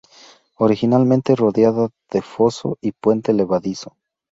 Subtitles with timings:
[0.57, 3.93] Originalmente rodeada de foso y puente levadizo.